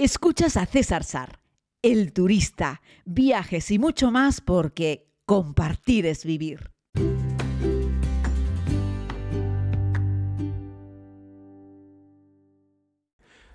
[0.00, 1.40] Escuchas a César Sar,
[1.82, 6.70] el turista, viajes y mucho más porque compartir es vivir.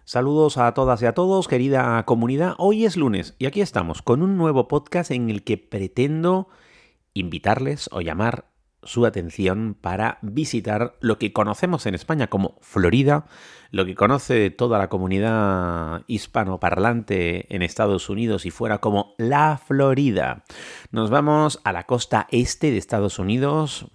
[0.03, 2.55] Saludos a todas y a todos, querida comunidad.
[2.57, 6.49] Hoy es lunes y aquí estamos con un nuevo podcast en el que pretendo
[7.13, 8.52] invitarles o llamar
[8.85, 13.25] su atención para visitar lo que conocemos en España como Florida,
[13.71, 20.43] lo que conoce toda la comunidad hispanoparlante en Estados Unidos y fuera como la Florida.
[20.91, 23.87] Nos vamos a la costa este de Estados Unidos,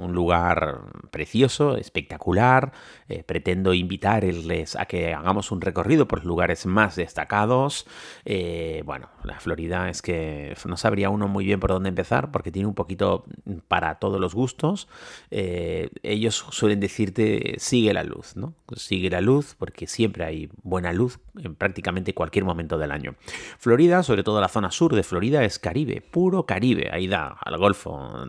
[0.00, 0.80] un lugar
[1.16, 2.72] precioso, espectacular.
[3.08, 7.86] Eh, pretendo invitarles a que hagamos un recorrido por los lugares más destacados.
[8.24, 12.50] Eh, bueno, la Florida es que no sabría uno muy bien por dónde empezar porque
[12.50, 13.26] tiene un poquito
[13.68, 14.88] para todos los gustos.
[15.30, 18.54] Eh, ellos suelen decirte sigue la luz, ¿no?
[18.74, 23.14] Sigue la luz luz, porque siempre hay buena luz en prácticamente cualquier momento del año.
[23.58, 26.90] Florida, sobre todo la zona sur de Florida, es Caribe, puro Caribe.
[26.92, 28.26] Ahí da al Golfo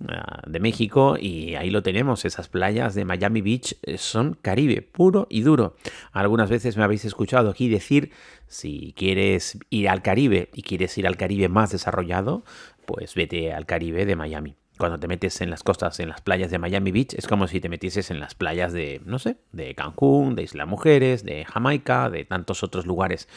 [0.00, 0.14] eh,
[0.46, 2.24] de México y ahí lo tenemos.
[2.24, 5.76] Esas playas de Miami Beach eh, son Caribe, puro y duro.
[6.12, 8.10] Algunas veces me habéis escuchado aquí decir,
[8.46, 12.44] si quieres ir al Caribe y quieres ir al Caribe más desarrollado,
[12.86, 16.50] pues vete al Caribe de Miami cuando te metes en las costas, en las playas
[16.50, 19.74] de Miami Beach, es como si te metieses en las playas de, no sé, de
[19.74, 23.28] Cancún, de Isla Mujeres, de Jamaica, de tantos otros lugares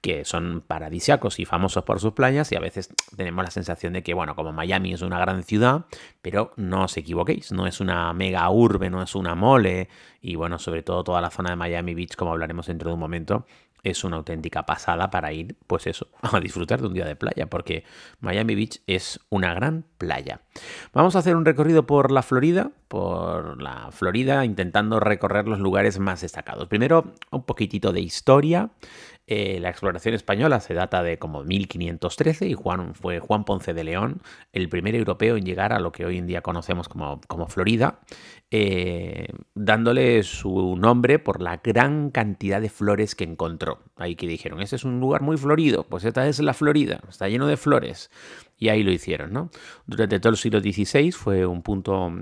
[0.00, 4.02] que son paradisiacos y famosos por sus playas y a veces tenemos la sensación de
[4.02, 5.86] que, bueno, como Miami es una gran ciudad,
[6.22, 9.88] pero no os equivoquéis, no es una mega urbe, no es una mole
[10.22, 13.00] y bueno, sobre todo toda la zona de Miami Beach, como hablaremos dentro de un
[13.00, 13.46] momento,
[13.82, 17.48] es una auténtica pasada para ir, pues eso, a disfrutar de un día de playa,
[17.48, 17.84] porque
[18.20, 20.40] Miami Beach es una gran playa.
[20.92, 25.98] Vamos a hacer un recorrido por la Florida, por la Florida, intentando recorrer los lugares
[25.98, 26.68] más destacados.
[26.68, 28.70] Primero, un poquitito de historia.
[29.32, 33.84] Eh, la exploración española se data de como 1513 y Juan, fue Juan Ponce de
[33.84, 37.46] León el primer europeo en llegar a lo que hoy en día conocemos como, como
[37.46, 38.00] Florida,
[38.50, 43.78] eh, dándole su nombre por la gran cantidad de flores que encontró.
[43.94, 47.28] Ahí que dijeron, ese es un lugar muy florido, pues esta es la Florida, está
[47.28, 48.10] lleno de flores.
[48.58, 49.48] Y ahí lo hicieron.
[49.86, 52.12] Durante todo el siglo XVI fue un punto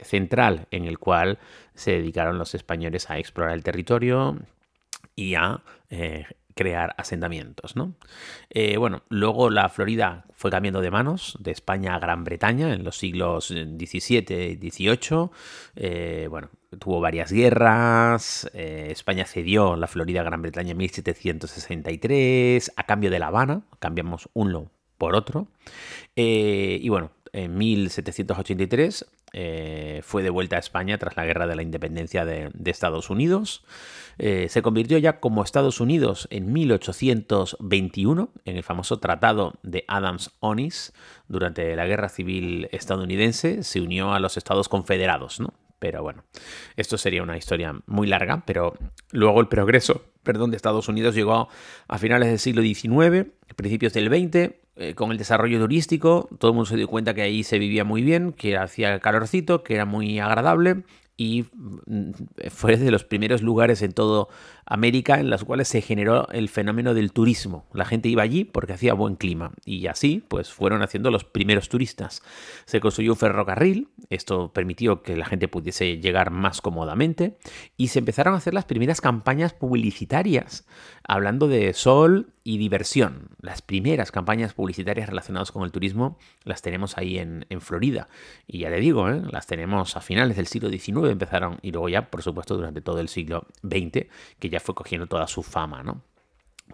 [0.00, 1.38] central en el cual
[1.72, 4.36] se dedicaron los españoles a explorar el territorio
[5.14, 6.24] y a eh,
[6.54, 7.76] crear asentamientos.
[7.76, 7.94] ¿no?
[8.50, 12.84] Eh, bueno, luego la Florida fue cambiando de manos de España a Gran Bretaña en
[12.84, 15.30] los siglos XVII y XVIII.
[15.76, 18.50] Eh, bueno, tuvo varias guerras.
[18.54, 23.62] Eh, España cedió la Florida a Gran Bretaña en 1763 a cambio de La Habana.
[23.78, 25.48] Cambiamos uno por otro.
[26.14, 31.62] y bueno, en 1783 eh, fue de vuelta a España tras la guerra de la
[31.62, 33.64] independencia de, Estados Unidos.
[34.18, 40.92] Eh, se convirtió ya como Estados Unidos en 1821 en el famoso Tratado de Adams-Onis
[41.28, 43.62] durante la Guerra Civil estadounidense.
[43.62, 45.54] Se unió a los Estados Confederados, ¿no?
[45.82, 46.22] Pero bueno,
[46.76, 48.78] esto sería una historia muy larga, pero
[49.10, 51.48] luego el progreso, perdón, de Estados Unidos llegó
[51.88, 56.54] a finales del siglo XIX, principios del XX, eh, con el desarrollo turístico, todo el
[56.54, 59.84] mundo se dio cuenta que ahí se vivía muy bien, que hacía calorcito, que era
[59.84, 60.84] muy agradable
[61.16, 62.10] y mm,
[62.50, 64.28] fue de los primeros lugares en todo
[64.64, 67.66] América en los cuales se generó el fenómeno del turismo.
[67.72, 71.68] La gente iba allí porque hacía buen clima y así pues fueron haciendo los primeros
[71.68, 72.22] turistas.
[72.64, 77.38] Se construyó un ferrocarril, esto permitió que la gente pudiese llegar más cómodamente
[77.76, 80.66] y se empezaron a hacer las primeras campañas publicitarias
[81.04, 83.30] hablando de sol y diversión.
[83.40, 88.08] Las primeras campañas publicitarias relacionadas con el turismo las tenemos ahí en, Florida
[88.46, 89.22] y ya le digo, ¿eh?
[89.30, 93.00] las tenemos a finales del siglo XIX empezaron y luego ya por supuesto durante todo
[93.00, 94.06] el siglo XX
[94.38, 96.02] que ya fue cogiendo toda su fama, ¿no?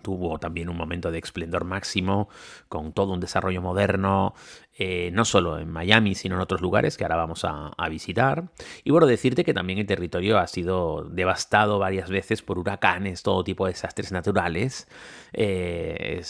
[0.02, 2.28] Tuvo también un momento de esplendor máximo,
[2.68, 4.34] con todo un desarrollo moderno,
[4.80, 8.50] eh, no solo en Miami, sino en otros lugares que ahora vamos a, visitar.
[8.84, 13.42] Y bueno, decirte que también el territorio ha sido devastado varias veces por huracanes, todo
[13.42, 14.86] tipo de desastres naturales.
[15.32, 16.22] Eh,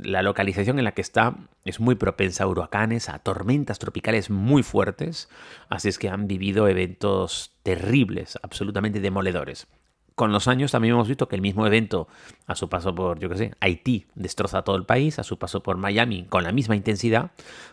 [0.00, 4.62] la localización en la que está es muy propensa a huracanes, a tormentas tropicales muy
[4.62, 5.28] fuertes,
[5.68, 9.68] así es que han vivido eventos terribles, absolutamente demoledores
[10.14, 12.08] con los años también hemos visto que el mismo evento,
[12.46, 15.62] a su paso por, yo qué sé, Haití, destroza todo el país, a su paso
[15.62, 17.30] por Miami, con la misma intensidad,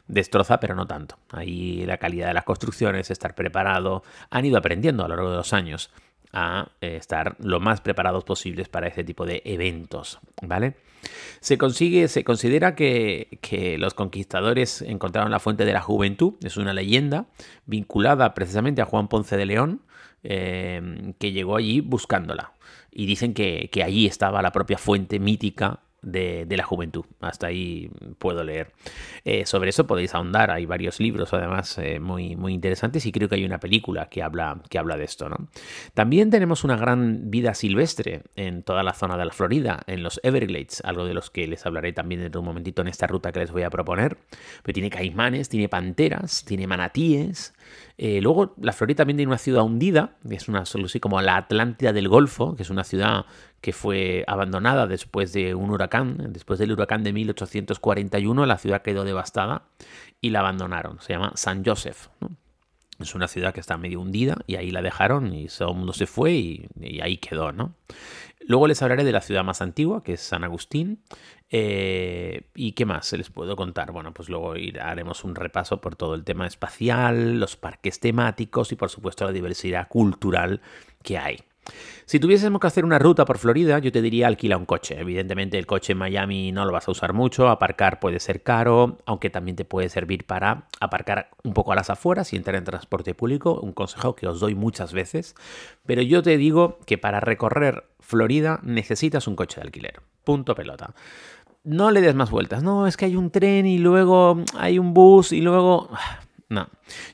[0.08, 1.18] destroza, pero no tanto.
[1.32, 5.38] Ahí la calidad de las construcciones, estar preparado, han ido aprendiendo a lo largo de
[5.38, 5.92] los años.
[6.32, 10.76] a eh, estar lo más preparados posibles para ese tipo de eventos, ¿vale?
[11.40, 16.74] Se consigue, se considera que, los conquistadores encontraron la fuente de la juventud, es una
[16.74, 17.28] leyenda
[17.66, 19.82] vinculada precisamente a Juan Ponce de León,
[20.24, 22.54] eh, que llegó allí buscándola.
[22.92, 27.06] Y dicen que, que allí estaba la propia fuente mítica de, la juventud.
[27.22, 28.72] Hasta ahí puedo leer.
[29.26, 30.52] Eh, sobre eso podéis ahondar.
[30.52, 34.24] Hay varios libros, además, eh, muy, muy interesantes y creo que hay una película que
[34.24, 35.30] habla, que habla de esto.
[35.30, 35.48] ¿no?
[35.94, 40.20] También tenemos una gran vida silvestre en toda la zona de la Florida, en los
[40.24, 43.32] Everglades, algo de los que les hablaré también dentro de un momentito en esta ruta
[43.32, 44.18] que les voy a proponer.
[44.64, 47.54] Pero tiene caimanes, tiene panteras, tiene manatíes.
[47.98, 51.38] Eh, luego, la Florida también tiene una ciudad hundida, que es una así como la
[51.38, 53.26] Atlántida del Golfo, que es una ciudad
[53.62, 56.32] que fue abandonada después de un huracán.
[56.32, 59.64] Después del huracán de 1841, la ciudad quedó devastada
[60.22, 61.00] y la abandonaron.
[61.02, 62.08] Se llama San Joseph.
[63.00, 65.94] Es una ciudad que está medio hundida y ahí la dejaron y todo el mundo
[65.94, 66.68] se fue y,
[67.02, 67.74] ahí quedó, ¿no?
[68.46, 71.02] Luego les hablaré de la ciudad más antigua, que es San Agustín.
[71.50, 73.92] Eh, ¿Y qué más se les puedo contar?
[73.92, 78.76] Bueno, pues luego haremos un repaso por todo el tema espacial, los parques temáticos y
[78.76, 80.62] por supuesto la diversidad cultural
[81.04, 81.40] que hay.
[82.06, 85.00] Si tuviésemos que hacer una ruta por Florida, yo te diría alquila un coche.
[85.00, 88.98] Evidentemente el coche en Miami no lo vas a usar mucho, aparcar puede ser caro,
[89.06, 92.64] aunque también te puede servir para aparcar un poco a las afueras y entrar en
[92.64, 95.36] transporte público, un consejo que os doy muchas veces.
[95.86, 100.02] Pero yo te digo que para recorrer Florida necesitas un coche de alquiler.
[100.24, 100.94] Punto pelota
[101.64, 102.64] no le des más vueltas.
[102.64, 105.90] No, es que hay un tren y luego hay un bus y luego...
[106.50, 106.68] No.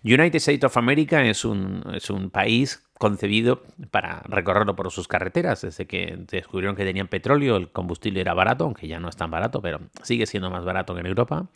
[0.05, 5.61] United States of America es un, es un país concebido para recorrerlo por sus carreteras.
[5.61, 9.31] Desde que descubrieron que tenían petróleo, el combustible era barato, aunque ya no es tan
[9.31, 11.47] barato, pero sigue siendo más barato que en Europa.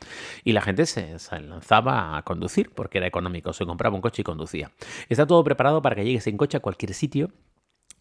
[0.44, 3.54] Y la gente se, lanzaba a conducir porque era económico.
[3.54, 4.72] Se compraba un coche y conducía.
[5.08, 7.32] Está todo preparado para que llegues en coche a cualquier sitio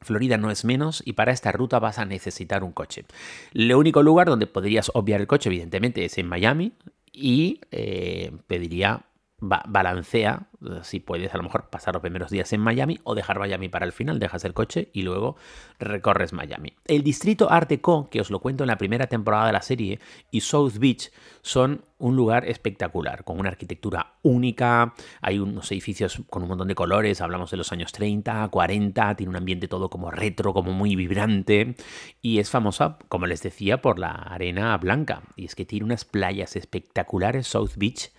[0.01, 3.05] Florida no es menos y para esta ruta vas a necesitar un coche.
[3.53, 6.73] El único lugar donde podrías obviar el coche, evidentemente, es en Miami
[7.13, 9.03] y eh, pediría
[9.41, 10.49] balancea,
[10.83, 13.87] si puedes a lo mejor pasar los primeros días en Miami o dejar Miami para
[13.87, 15.37] el final, dejas el coche y luego
[15.79, 16.73] recorres Miami.
[16.87, 20.01] El distrito Art Deco, que os lo cuento en la primera temporada de la serie,
[20.33, 21.13] y South Beach
[21.43, 26.75] son un lugar espectacular, con una arquitectura única, hay unos edificios con un montón de
[26.75, 30.97] colores, hablamos de los años 30, 40, tiene un ambiente todo como retro, como muy
[30.97, 31.77] vibrante,
[32.21, 36.05] y es famosa, como les decía, por la arena blanca, y es que tiene unas
[36.05, 38.11] playas espectaculares, South Beach,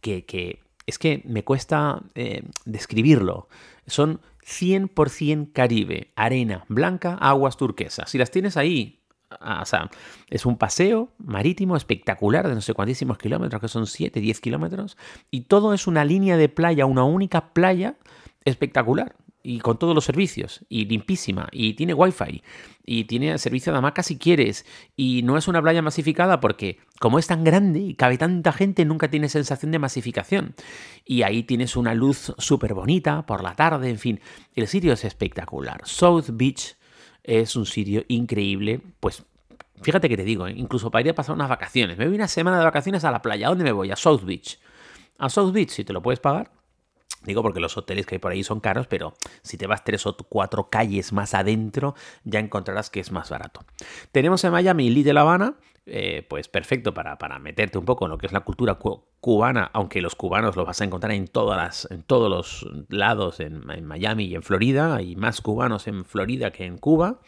[0.00, 3.48] que es que me cuesta eh, describirlo.
[3.86, 8.10] Son 100% Caribe, arena blanca, aguas turquesas.
[8.10, 9.00] Si las tienes ahí,
[9.30, 9.64] ah,
[10.28, 14.96] es un paseo marítimo espectacular de no sé cuántísimos kilómetros, que son 7, 10 kilómetros,
[15.30, 17.96] y todo es una línea de playa, una única playa
[18.44, 19.16] espectacular
[19.46, 22.42] y con todos los servicios, y limpísima, y tiene wifi,
[22.86, 24.64] y tiene servicio de hamaca si quieres,
[24.96, 28.86] y no es una playa masificada porque como es tan grande y cabe tanta gente,
[28.86, 30.54] nunca tiene sensación de masificación.
[31.04, 34.20] Y ahí tienes una luz súper bonita por la tarde, en fin,
[34.54, 35.82] el sitio es espectacular.
[35.84, 36.76] South Beach
[37.22, 39.24] es un sitio increíble, pues
[39.82, 40.54] fíjate que te digo, ¿eh?
[40.56, 43.20] incluso para ir a pasar unas vacaciones, me voy una semana de vacaciones a la
[43.20, 43.90] playa, ¿a dónde me voy?
[43.90, 44.58] A South Beach.
[45.18, 46.50] A South Beach, si te lo puedes pagar,
[47.24, 50.06] Digo porque los hoteles que hay por ahí son caros, pero si te vas tres
[50.06, 51.94] o cuatro calles más adentro,
[52.24, 53.60] ya encontrarás que es más barato.
[54.12, 55.54] Tenemos en Miami Little Habana,
[55.86, 58.78] eh, pues perfecto para, para, meterte un poco en lo que es la cultura
[59.20, 63.38] cubana, aunque los cubanos lo vas a encontrar en, todas las, en todos los lados,
[63.40, 67.20] en, en, Miami y en Florida, hay más cubanos en Florida que en Cuba,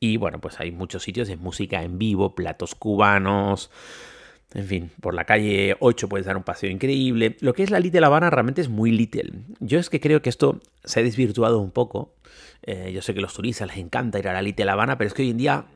[0.00, 3.70] y bueno, pues hay muchos sitios de música en vivo, platos cubanos,
[4.54, 7.36] en fin, por la calle 8 puedes dar un paseo increíble.
[7.40, 9.32] Lo que es la Little Habana realmente es muy little.
[9.58, 12.14] Yo es que creo que esto se ha desvirtuado un poco.
[12.62, 15.08] Eh, yo sé que a los turistas les encanta ir a la Little Habana, pero
[15.08, 15.66] es que hoy en día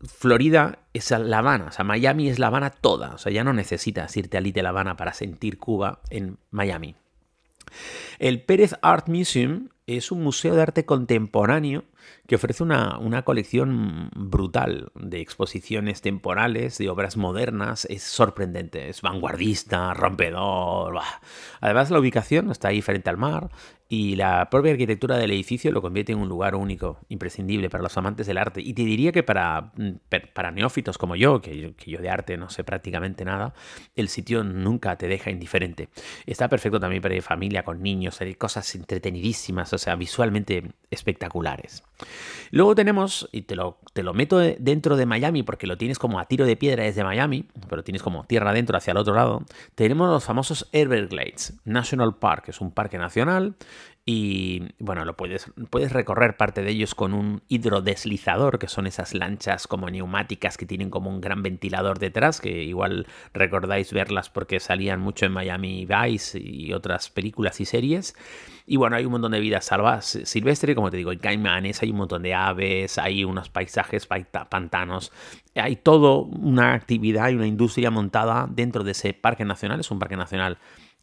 [0.00, 3.14] Florida es La Habana, o sea, Miami es La Habana toda.
[3.14, 6.94] O sea, ya no necesitas irte a Little Habana para sentir Cuba en Miami.
[8.20, 11.84] El Pérez Art Museum es un museo de arte contemporáneo
[12.26, 17.86] que ofrece una, colección brutal de exposiciones temporales, de obras modernas.
[17.90, 20.98] Es sorprendente, es vanguardista, rompedor.
[21.60, 23.50] Además, la ubicación está ahí frente al mar
[23.92, 27.94] y la propia arquitectura del edificio lo convierte en un lugar único, imprescindible para los
[27.98, 28.62] amantes del arte.
[28.62, 29.74] Y te diría que para,
[30.32, 33.52] para neófitos como yo, que, yo, de arte no sé prácticamente nada,
[33.94, 35.90] el sitio nunca te deja indiferente.
[36.24, 41.84] Está perfecto también para ir familia, con niños, hay cosas entretenidísimas, o sea, visualmente espectaculares.
[42.50, 46.18] Luego tenemos, y te lo, te lo meto dentro de Miami porque lo tienes como
[46.18, 49.42] a tiro de piedra desde Miami, pero tienes como tierra adentro hacia el otro lado,
[49.74, 53.54] tenemos los famosos Everglades National Park, que es un parque nacional
[54.04, 59.14] y bueno, lo puedes, puedes recorrer parte de ellos con un hidrodeslizador, que son esas
[59.14, 64.58] lanchas como neumáticas que tienen como un gran ventilador detrás, que igual recordáis verlas porque
[64.58, 68.16] salían mucho en Miami Vice y otras películas y series.
[68.66, 71.90] Y bueno, hay un montón de vida salvajes silvestre, como te digo, hay caimanes, hay
[71.90, 75.12] un montón de aves, hay unos paisajes, pantanos,
[75.54, 80.00] hay toda una actividad y una industria montada dentro de ese parque nacional, es un
[80.00, 80.58] parque nacional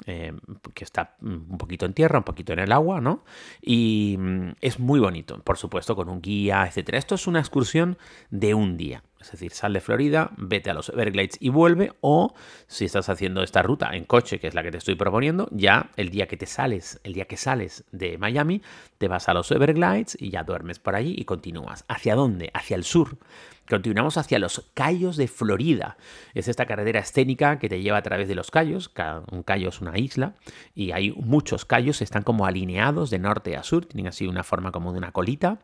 [0.06, 0.34] eh,
[0.74, 3.24] que está un poquito en tierra, un poquito en el agua, ¿no?
[3.62, 6.98] Y mm, es muy bonito, por supuesto, con un guía, etcétera.
[6.98, 7.98] Esto es una excursión
[8.30, 9.04] de un día.
[9.20, 11.92] Es decir, sal de Florida, vete a los Everglades y vuelve.
[12.02, 12.34] O
[12.68, 15.92] si estás haciendo esta ruta en coche, que es la que te estoy proponiendo, ya
[15.98, 18.62] el día que te sales, el día que sales de Miami,
[18.98, 21.84] te vas a los Everglades y ya duermes por allí y continúas.
[21.88, 22.50] ¿Hacia dónde?
[22.54, 23.18] Hacia el sur.
[23.70, 25.96] Continuamos hacia los Cayos de Florida.
[26.34, 28.92] Es esta carretera escénica que te lleva a través de los cayos.
[29.32, 30.34] Un cayo es una isla
[30.74, 34.72] y hay muchos cayos, están como alineados de norte a sur, tienen así una forma
[34.72, 35.60] como de una colita.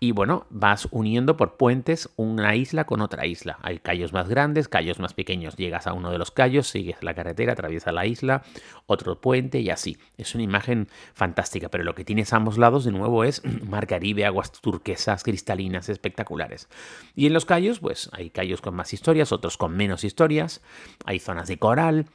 [0.00, 3.58] Y bueno, vas uniendo por puentes una isla con otra isla.
[3.62, 5.56] Hay cayos más grandes, cayos más pequeños.
[5.56, 8.42] Llegas a uno de los cayos, sigues la carretera, atraviesas la isla,
[8.86, 9.98] otro puente y así.
[10.16, 13.86] Es una imagen fantástica, pero lo que tienes a ambos lados de nuevo es mar
[13.86, 16.68] Caribe, aguas turquesas, cristalinas, espectaculares.
[17.14, 20.62] Y en los callos, pues hay callos con más historias, otros con menos historias,
[21.04, 22.06] hay zonas de coral,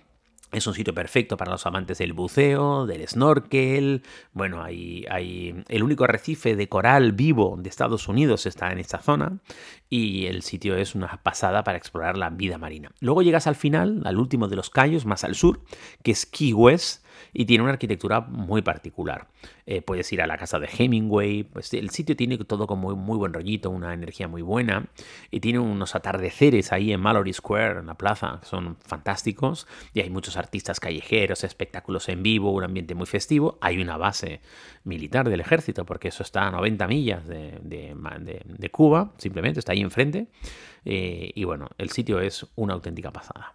[0.51, 4.03] es un sitio perfecto para los amantes del buceo, del snorkel.
[4.33, 8.99] Bueno, hay, hay, el único arrecife de coral vivo de Estados Unidos está en esta
[8.99, 9.37] zona
[9.89, 12.91] y el sitio es una pasada para explorar la vida marina.
[12.99, 15.61] Luego llegas al final, al último de los callos, más al sur,
[16.03, 19.27] que es Key West, y tiene una arquitectura muy particular.
[19.65, 23.17] Eh, puedes ir a la casa de Hemingway, pues el sitio tiene todo como muy,
[23.17, 24.87] buen rollito, una energía muy buena,
[25.31, 30.01] y tiene unos atardeceres ahí en Mallory Square, en la plaza, que son fantásticos, y
[30.01, 34.41] hay muchos artistas callejeros, espectáculos en vivo, un ambiente muy festivo, hay una base
[34.83, 39.81] militar del ejército, porque eso está a 90 millas de, de, Cuba, simplemente está ahí
[39.81, 40.27] enfrente,
[40.85, 43.53] eh, y bueno, el sitio es una auténtica pasada.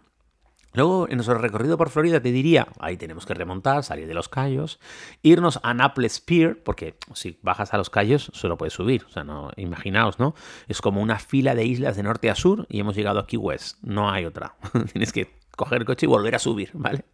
[0.75, 4.29] Luego, en nuestro recorrido por Florida, te diría, ahí tenemos que remontar, salir de los
[4.29, 4.79] Cayos,
[5.23, 9.05] irnos a Naples Pier, porque si bajas a los Cayos, solo puedes subir.
[9.05, 10.35] O sea, no, imaginaos, ¿no?
[10.67, 13.37] Es como una fila de islas de norte a sur y hemos llegado a Key
[13.37, 13.77] West.
[13.81, 14.55] No hay otra.
[14.91, 17.05] Tienes que coger el coche y volver a subir, ¿vale?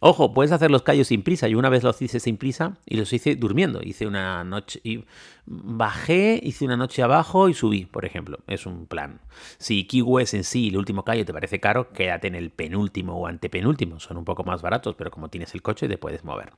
[0.00, 1.48] Ojo, puedes hacer los callos sin prisa.
[1.48, 3.80] Yo una vez los hice sin prisa y los hice durmiendo.
[3.82, 5.04] Hice una noche y
[5.46, 8.38] bajé, hice una noche abajo y subí, por ejemplo.
[8.46, 9.20] Es un plan.
[9.58, 13.26] Si West en sí, el último callo, te parece caro, quédate en el penúltimo o
[13.26, 14.00] antepenúltimo.
[14.00, 16.52] Son un poco más baratos, pero como tienes el coche te puedes mover.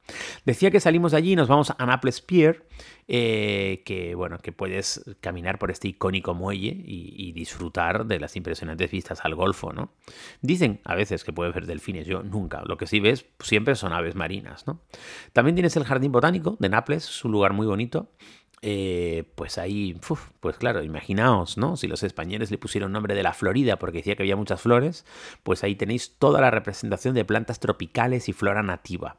[0.44, 2.66] Decía que salimos de allí y nos vamos a Naples Pier,
[3.08, 8.36] eh, que bueno, que puedes caminar por este icónico muelle y, y disfrutar de las
[8.36, 9.92] impresionantes vistas al Golfo, ¿no?
[10.40, 12.62] Dicen a veces que puedes ver delfines, yo nunca.
[12.64, 14.80] Lo que sí ves siempre son aves marinas, ¿no?
[15.32, 18.10] También tienes el Jardín Botánico de Naples, es un lugar muy bonito.
[18.64, 20.00] Eh, pues ahí,
[20.38, 21.76] pues claro, imaginaos, ¿no?
[21.76, 25.04] Si los españoles le pusieron nombre de la Florida porque decía que había muchas flores,
[25.42, 29.16] pues ahí tenéis toda la representación de plantas tropicales y flora nativa.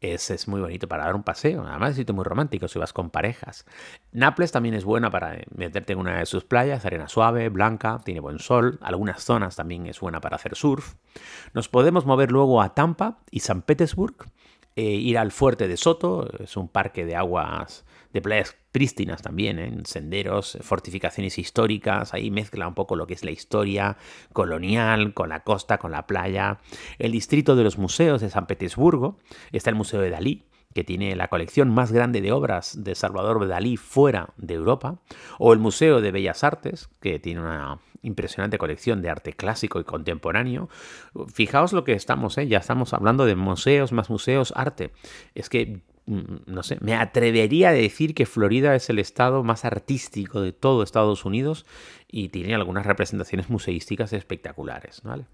[0.00, 1.66] Es, es, muy bonito para dar un paseo.
[1.66, 3.66] Además, es muy romántico si vas con parejas.
[4.12, 8.20] Naples también es buena para meterte en una de sus playas, arena suave, blanca, tiene
[8.20, 8.78] buen sol.
[8.80, 10.94] Algunas zonas también es buena para hacer surf.
[11.52, 14.30] Nos podemos mover luego a Tampa y San Petersburg.
[14.78, 19.58] Eh, ir al fuerte de Soto, es un parque de aguas de playas prístinas también,
[19.58, 19.66] ¿eh?
[19.66, 23.96] en senderos, fortificaciones históricas, ahí mezcla un poco lo que es la historia
[24.32, 26.60] colonial con la costa, con la playa.
[27.00, 29.18] El distrito de los museos de San Petersburgo,
[29.50, 30.44] está el Museo de Dalí,
[30.78, 35.00] que tiene la colección más grande de obras de Salvador Dalí fuera de Europa,
[35.38, 39.84] o el Museo de Bellas Artes, que tiene una impresionante colección de arte clásico y
[39.84, 40.68] contemporáneo.
[41.32, 42.46] Fijaos lo que estamos, ¿eh?
[42.46, 44.92] ya estamos hablando de museos, más museos, arte.
[45.34, 49.66] Es que Mm, no sé, me atrevería a decir que Florida es el estado más
[49.66, 51.66] artístico de todo Estados Unidos
[52.10, 55.26] y tiene algunas representaciones museísticas espectaculares, ¿vale?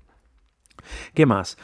[1.14, 1.58] ¿Qué más?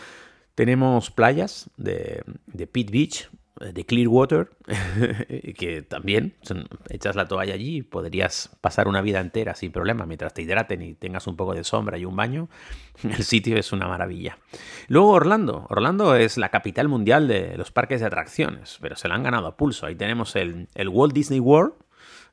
[0.54, 3.30] Tenemos playas de, de Pitt Beach,
[3.60, 4.50] de Clearwater,
[5.58, 6.34] que también
[6.88, 10.94] echas la toalla allí podrías pasar una vida entera sin problema mientras te hidraten y
[10.94, 12.48] tengas un poco de sombra y un baño.
[13.02, 14.38] El sitio es una maravilla.
[14.88, 15.66] Luego Orlando.
[15.68, 19.46] Orlando es la capital mundial de los parques de atracciones, pero se la han ganado
[19.46, 19.86] a pulso.
[19.86, 21.74] Ahí tenemos el, el Walt Disney World,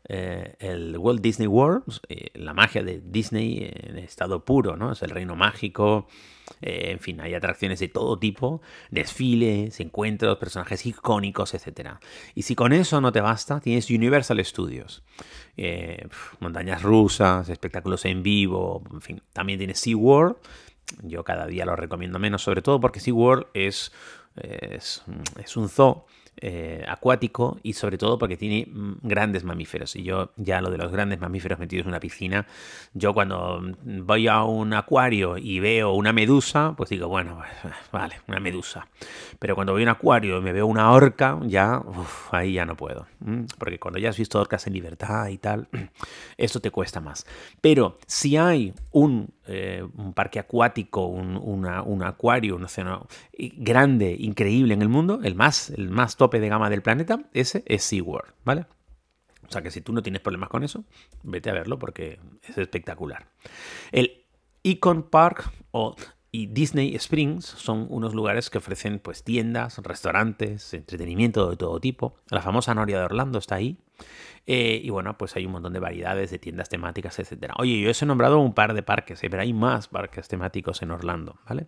[0.10, 4.94] eh, el Walt Disney World, eh, la magia de Disney en estado puro, ¿no?
[4.94, 6.08] Es el reino mágico,
[6.62, 11.96] eh, en fin, hay atracciones de todo tipo, desfiles, encuentros, personajes icónicos, etc.
[12.36, 15.04] Y si con eso no te basta, tienes Universal Studios,
[16.40, 20.38] montañas rusas, espectáculos en vivo, en fin, también tienes SeaWorld,
[21.04, 23.92] yo cada día lo recomiendo menos, sobre todo porque SeaWorld es,
[24.38, 25.04] es,
[25.38, 26.06] es un zoo
[26.40, 29.96] eh, acuático y sobre todo porque tiene mm, grandes mamíferos.
[29.96, 32.46] Y yo ya lo de los grandes mamíferos metidos en una piscina,
[32.94, 37.42] yo cuando voy a un acuario y veo una medusa, pues digo, bueno,
[37.92, 38.88] vale, una medusa.
[39.40, 41.82] Pero cuando voy a un acuario y me veo una orca, ya,
[42.32, 43.08] ahí ya no puedo.
[43.58, 45.68] Porque cuando ya has visto orcas en libertad y tal,
[46.38, 47.26] esto te cuesta más.
[47.62, 51.66] Pero si hay un, eh, parque acuático, un,
[52.04, 53.08] acuario, un océano
[53.58, 57.64] grande, increíble en el mundo, el más, el más top de gama del planeta, ese
[57.66, 58.66] es SeaWorld, ¿vale?
[59.48, 60.84] O sea que si tú no tienes problemas con eso,
[61.24, 63.28] vete a verlo porque es espectacular.
[63.92, 64.26] El
[64.64, 65.96] Econ Park o
[66.32, 72.16] y Disney Springs son unos lugares que ofrecen pues tiendas, restaurantes, entretenimiento de todo tipo.
[72.30, 73.78] La famosa Noria de Orlando está ahí.
[74.50, 77.52] Eh, y bueno, pues hay un montón de variedades de tiendas temáticas, etc.
[77.58, 79.30] Oye, yo os he nombrado un par de parques, ¿eh?
[79.30, 81.68] pero hay más parques temáticos en Orlando, ¿vale?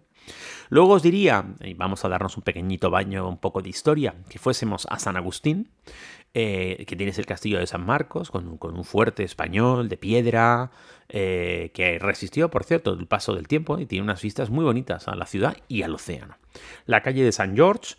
[0.70, 4.40] Luego os diría, y vamos a darnos un pequeñito baño, un poco de historia, que
[4.40, 5.72] fuésemos a San Agustín,
[6.34, 10.72] eh, que tienes el castillo de San Marcos, con, un fuerte español de piedra,
[11.08, 15.16] que resistió, por cierto, el paso del tiempo y tiene unas vistas muy bonitas a
[15.16, 16.38] la ciudad y al océano.
[16.86, 17.96] La calle de San George,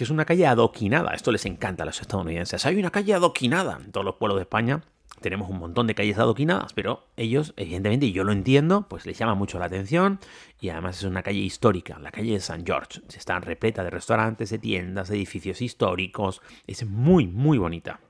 [0.00, 1.12] que es una calle adoquinada.
[1.12, 2.64] Esto les encanta a los estadounidenses.
[2.66, 4.82] Hay una calle adoquinada en todos los pueblos de España.
[5.20, 9.18] Tenemos un montón de calles adoquinadas, pero ellos, evidentemente, y yo lo entiendo, pues les
[9.18, 10.18] llama mucho la atención
[10.60, 13.00] y además es una calle histórica, la calle de San George.
[13.14, 16.40] Está repleta de restaurantes, de tiendas, de edificios históricos.
[16.66, 18.00] Es muy, muy bonita.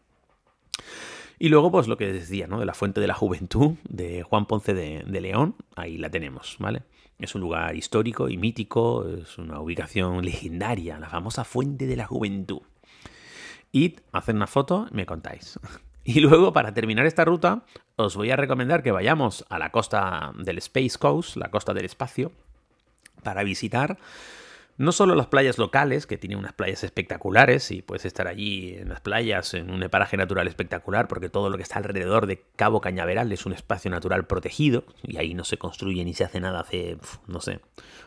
[1.38, 2.60] Y luego, pues lo que decía, ¿no?
[2.60, 6.82] De la Fuente de la Juventud de Juan Ponce de, León, ahí la tenemos, ¿vale?
[7.18, 12.06] Es un lugar histórico y mítico, es una ubicación legendaria, la famosa Fuente de la
[12.06, 12.60] Juventud.
[13.72, 15.58] Id, hacer una foto, me contáis.
[16.04, 17.64] Y luego, para terminar esta ruta,
[17.96, 21.84] os voy a recomendar que vayamos a la costa del Space Coast, la costa del
[21.84, 22.32] espacio,
[23.22, 23.98] para visitar
[24.78, 28.88] no solo las playas locales, que tienen unas playas espectaculares y puedes estar allí en
[28.88, 32.80] las playas en un paraje natural espectacular, porque todo lo que está alrededor de Cabo
[32.80, 36.60] Cañaveral es un espacio natural protegido y ahí no se construye ni se hace nada
[36.60, 37.60] hace, no sé,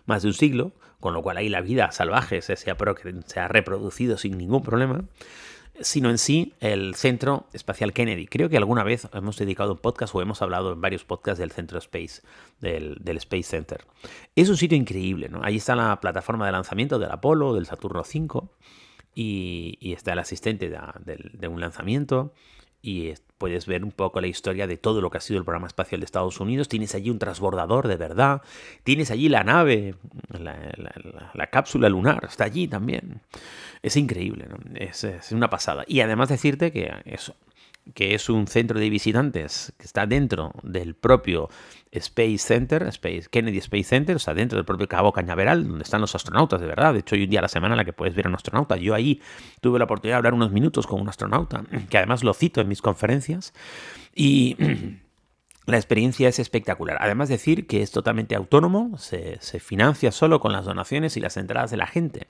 [0.08, 4.18] más de un siglo, con lo cual ahí la vida salvaje se, se ha reproducido
[4.18, 5.06] sin ningún problema
[5.80, 8.28] sino en sí el Centro Espacial Kennedy.
[8.28, 11.52] Creo que alguna vez hemos dedicado un podcast o hemos hablado en varios podcasts del
[11.52, 12.22] Centro Space,
[12.60, 13.86] del, Space Center.
[14.36, 15.42] Es un sitio increíble, ¿no?
[15.44, 18.52] Ahí está la plataforma de lanzamiento del Apolo, del Saturno 5,
[19.16, 22.34] y, está el asistente de un lanzamiento
[22.86, 25.68] y puedes ver un poco la historia de todo lo que ha sido el programa
[25.68, 26.68] espacial de Estados Unidos.
[26.68, 28.42] Tienes allí un transbordador de verdad,
[28.84, 29.96] tienes allí la nave,
[30.38, 33.22] la, cápsula lunar, está allí también.
[33.84, 35.84] Es increíble, es, es, una pasada.
[35.88, 37.36] Y además decirte que eso,
[37.94, 41.50] que es un centro de visitantes que está dentro del propio
[41.92, 46.00] Space Center, Space, Kennedy Space Center, o sea, dentro del propio Cabo Cañaveral, donde están
[46.00, 46.94] los astronautas, de verdad.
[46.94, 48.36] De hecho, hay un día a la semana en la que puedes ver a un
[48.36, 48.78] astronauta.
[48.78, 49.22] Yo ahí
[49.60, 52.70] tuve la oportunidad de hablar unos minutos con un astronauta, que además lo cito en
[52.70, 53.54] mis conferencias.
[54.16, 54.56] Y
[55.66, 56.98] La experiencia es espectacular.
[57.00, 61.72] Además decir que es totalmente autónomo, se, financia solo con las donaciones y las entradas
[61.72, 62.28] de la gente.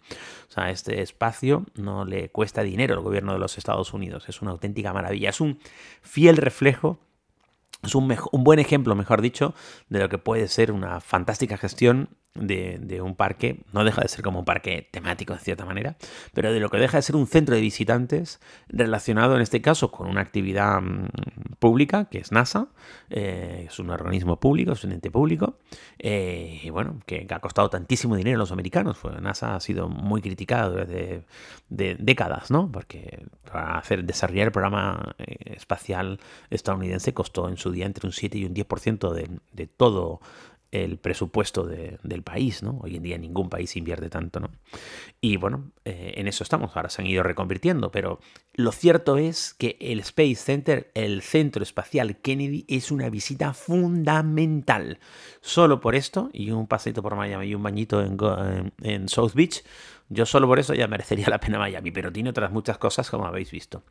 [0.50, 4.30] O sea, este espacio no le cuesta dinero al gobierno de los Estados Unidos.
[4.30, 5.30] Es una auténtica maravilla.
[5.30, 5.60] Es un
[6.02, 7.00] fiel reflejo
[7.84, 9.54] es un, un, buen ejemplo, mejor dicho,
[9.90, 14.24] de lo que puede ser una fantástica gestión de, un parque, no deja de ser
[14.24, 15.98] como un parque temático en cierta manera,
[16.34, 19.92] pero de lo que deja de ser un centro de visitantes relacionado en este caso
[19.92, 21.08] con una actividad mm,
[21.60, 22.68] pública que es NASA,
[23.10, 25.60] eh, es un organismo público, es un ente público,
[26.00, 28.98] eh, y bueno, que, ha costado tantísimo dinero a los americanos.
[29.02, 31.24] Pues NASA ha sido muy criticado desde
[31.70, 32.72] de décadas, ¿no?
[32.72, 36.20] Porque para hacer desarrollar el programa eh, espacial
[36.50, 40.20] estadounidense costó en su día entre un 7 y un 10% de, de todo
[40.74, 42.80] el presupuesto del país, ¿no?
[42.82, 44.50] Hoy en día ningún país invierte tanto, ¿no?
[45.22, 48.20] Y bueno, eh, en eso estamos, ahora se han ido reconvirtiendo, pero
[48.56, 54.98] lo cierto es que el Space Center, el Centro Espacial Kennedy, es una visita fundamental.
[55.42, 59.64] Solo por esto, y un paseito por Miami y un bañito en, en South Beach,
[60.10, 63.28] yo solo por eso ya merecería la pena Miami, pero tiene otras muchas cosas como
[63.28, 63.84] habéis visto.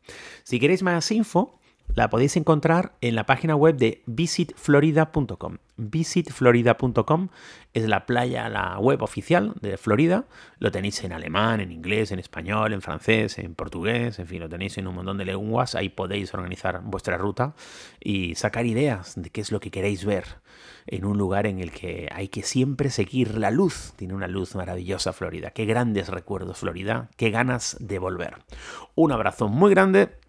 [0.43, 1.61] Si queréis más info,
[1.95, 5.57] la podéis encontrar en la página web de visitflorida.com.
[5.77, 7.29] Visitflorida.com
[7.73, 10.25] es la playa, la web oficial de Florida.
[10.57, 14.49] Lo tenéis en alemán, en inglés, en español, en francés, en portugués, en fin, lo
[14.49, 15.75] tenéis en un montón de lenguas.
[15.75, 17.53] Ahí podéis organizar vuestra ruta
[17.99, 20.25] y sacar ideas de qué es lo que queréis ver
[20.87, 23.93] en un lugar en el que hay que siempre seguir la luz.
[23.95, 25.51] Tiene una luz maravillosa Florida.
[25.51, 28.37] Qué grandes recuerdos Florida, qué ganas de volver.
[28.95, 30.22] Un abrazo muy grande